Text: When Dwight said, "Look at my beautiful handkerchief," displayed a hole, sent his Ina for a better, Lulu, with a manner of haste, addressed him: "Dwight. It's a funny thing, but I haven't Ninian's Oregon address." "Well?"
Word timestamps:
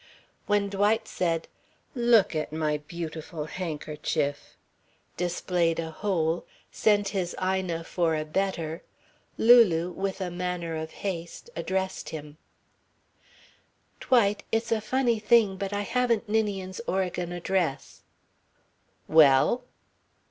When 0.47 0.67
Dwight 0.67 1.07
said, 1.07 1.47
"Look 1.93 2.35
at 2.35 2.51
my 2.51 2.79
beautiful 2.79 3.45
handkerchief," 3.45 4.57
displayed 5.15 5.77
a 5.77 5.91
hole, 5.91 6.43
sent 6.71 7.09
his 7.09 7.35
Ina 7.39 7.83
for 7.83 8.15
a 8.15 8.25
better, 8.25 8.81
Lulu, 9.37 9.91
with 9.91 10.19
a 10.19 10.31
manner 10.31 10.75
of 10.75 10.89
haste, 10.89 11.51
addressed 11.55 12.09
him: 12.09 12.37
"Dwight. 13.99 14.41
It's 14.51 14.71
a 14.71 14.81
funny 14.81 15.19
thing, 15.19 15.55
but 15.55 15.71
I 15.71 15.81
haven't 15.81 16.27
Ninian's 16.27 16.81
Oregon 16.87 17.31
address." 17.31 18.01
"Well?" 19.07 19.65